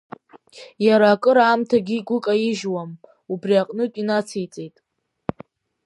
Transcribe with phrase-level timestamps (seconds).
[0.85, 2.91] Иара акыр аамҭагьы игәы каижьуам,
[3.33, 4.75] убри аҟнытә инациҵеит…